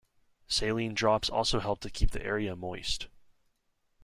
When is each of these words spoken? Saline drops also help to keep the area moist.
Saline 0.47 0.95
drops 0.95 1.29
also 1.29 1.59
help 1.59 1.81
to 1.81 1.89
keep 1.91 2.09
the 2.09 2.25
area 2.25 2.55
moist. 2.55 3.07